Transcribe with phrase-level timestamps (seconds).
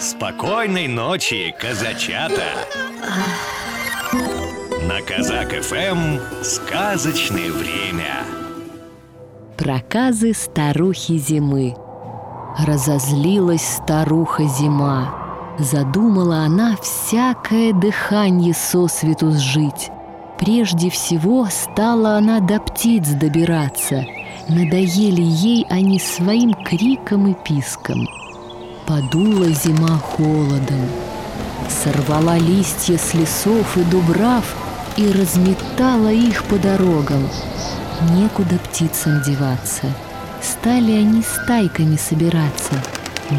[0.00, 2.44] Спокойной ночи, казачата!
[4.86, 8.22] На Казак ФМ сказочное время.
[9.56, 11.74] Проказы старухи зимы.
[12.64, 15.56] Разозлилась старуха зима.
[15.58, 19.90] Задумала она всякое дыхание сосвету сжить.
[20.38, 24.06] Прежде всего стала она до птиц добираться.
[24.48, 28.06] Надоели ей они своим криком и писком.
[28.88, 30.88] Подула зима холодом.
[31.68, 34.56] Сорвала листья с лесов и дубрав
[34.96, 37.28] И разметала их по дорогам.
[38.14, 39.84] Некуда птицам деваться.
[40.40, 42.82] Стали они стайками собираться,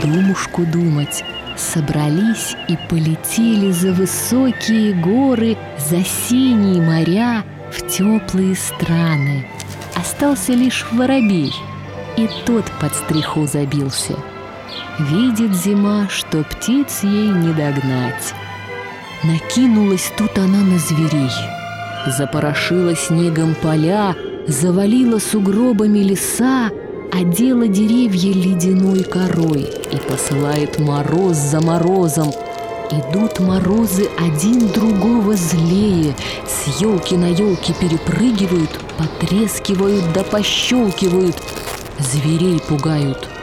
[0.03, 1.23] Думушку думать.
[1.57, 9.47] Собрались и полетели за высокие горы, За синие моря, в теплые страны.
[9.95, 11.55] Остался лишь воробей,
[12.17, 14.13] и тот под стриху забился—
[14.99, 18.33] Видит зима, что птиц ей не догнать.
[19.23, 21.31] Накинулась тут она на зверей.
[22.05, 24.13] Запорошила снегом поля,
[24.47, 26.69] завалила сугробами леса,
[27.13, 32.33] одела деревья ледяной корой и посылает мороз за морозом.
[32.91, 36.13] Идут морозы один другого злее,
[36.45, 41.37] с елки на елки перепрыгивают, потрескивают да пощелкивают,
[41.99, 43.29] зверей пугают—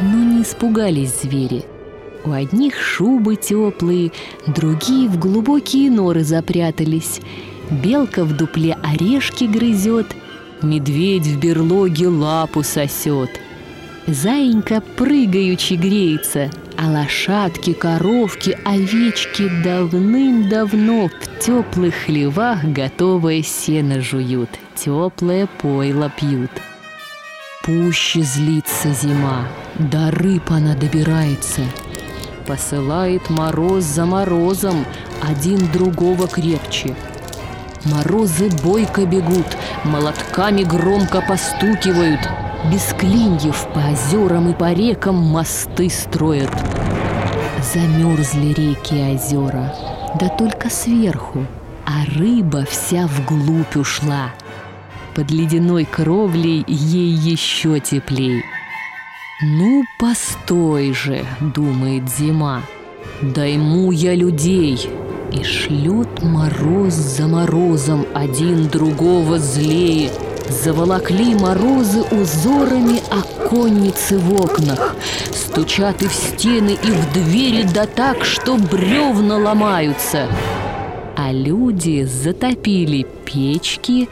[0.00, 1.64] но не испугались звери.
[2.24, 4.12] У одних шубы теплые,
[4.46, 7.20] другие в глубокие норы запрятались.
[7.70, 10.06] Белка в дупле орешки грызет,
[10.60, 13.30] медведь в берлоге лапу сосет.
[14.06, 25.46] Заинька прыгаючи греется, а лошадки, коровки, овечки давным-давно в теплых хлевах готовое сено жуют, теплое
[25.60, 26.50] пойло пьют.
[27.62, 29.46] Пуще злится зима,
[29.78, 31.60] до рыб она добирается.
[32.46, 34.86] Посылает мороз за морозом,
[35.20, 36.96] один другого крепче.
[37.84, 39.46] Морозы бойко бегут,
[39.84, 42.20] молотками громко постукивают,
[42.72, 46.50] без клиньев по озерам и по рекам мосты строят.
[47.74, 49.74] Замерзли реки и озера,
[50.18, 51.44] да только сверху,
[51.84, 54.30] а рыба вся вглубь ушла—
[55.20, 58.42] под ледяной кровлей ей еще теплей.
[59.42, 62.62] «Ну, постой же!»— думает зима.
[63.20, 64.88] «Дайму я людей!»
[65.30, 70.10] И шлет мороз за морозом один другого злее.
[70.48, 74.96] Заволокли морозы узорами оконницы в окнах.
[75.34, 80.28] Стучат и в стены, и в двери, да так, что бревна ломаются.
[81.14, 84.08] А люди затопили печки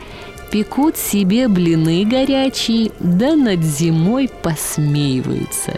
[0.50, 5.74] пекут себе блины горячие, да над зимой посмеиваются.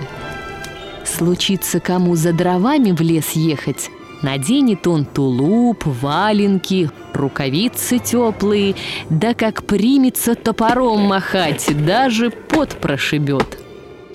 [1.04, 3.90] Случится кому за дровами в лес ехать,
[4.22, 8.76] наденет он тулуп, валенки, рукавицы теплые,
[9.08, 13.58] да как примется топором махать, даже пот прошибет.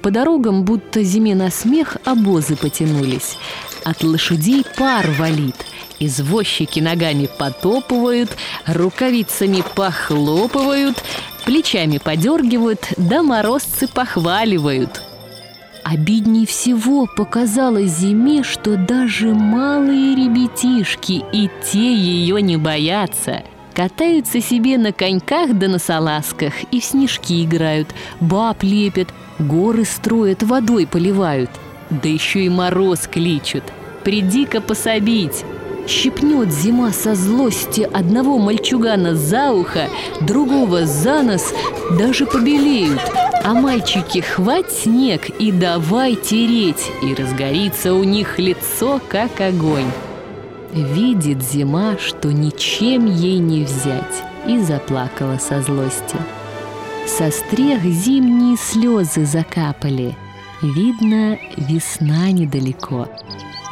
[0.01, 3.37] По дорогам, будто зиме на смех, обозы потянулись.
[3.83, 5.65] От лошадей пар валит–
[5.99, 8.35] Извозчики ногами потопывают,
[8.65, 11.01] рукавицами похлопывают,
[11.45, 15.01] плечами подергивают, да морозцы похваливают.
[15.83, 23.43] Обидней всего показалось зиме, что даже малые ребятишки и те ее не боятся.
[23.73, 27.89] Катаются себе на коньках да на салазках и в снежки играют,
[28.19, 31.51] баб лепят, горы строят, водой поливают.
[31.89, 33.63] Да еще и мороз кличут.
[34.03, 35.45] Приди-ка пособить.
[35.87, 39.87] Щипнет зима со злости одного мальчугана за ухо,
[40.21, 41.53] другого за нос,
[41.97, 43.01] даже побелеют.
[43.43, 49.91] А мальчики хвать снег и давай тереть, и разгорится у них лицо, как огонь.
[50.73, 56.17] Видит зима, что ничем ей не взять, и заплакала со злости.
[57.05, 60.17] Со стрех зимние слезы закапали.
[60.63, 63.07] Видно, весна недалеко.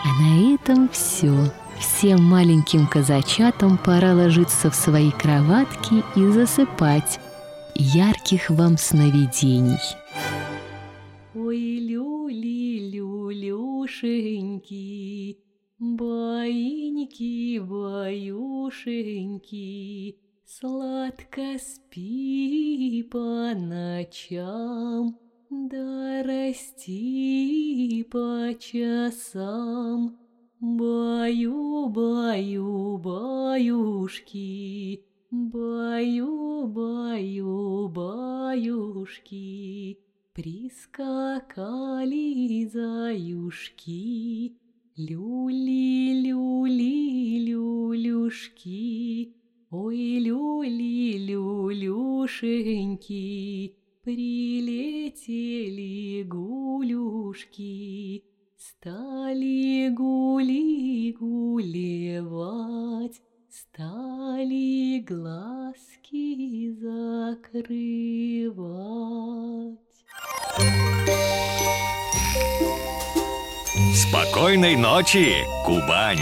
[0.05, 1.51] А на этом все.
[1.83, 7.19] Всем маленьким казачатам пора ложиться в свои кроватки и засыпать.
[7.75, 9.81] Ярких вам сновидений!
[11.35, 13.99] Ой, люли, люлюшеньки,
[15.77, 18.55] Баиньки, баюшеньки,
[20.45, 25.17] Сладко спи по ночам,
[25.49, 30.22] Да расти по часам.
[31.23, 39.97] Баю, баю, баюшки, Баю, баю, баюшки,
[40.33, 42.27] Прискакали
[42.67, 44.57] заюшки,
[44.97, 49.33] Люли, люли, люлюшки,
[49.71, 53.23] Ой, люли, люлюшеньки,
[54.03, 58.23] Прилетели гулюшки,
[58.65, 62.71] Стали гули гулевать,
[63.49, 67.49] Стали глазки закрывать.
[73.93, 76.19] Спокойной ночи, Кубань!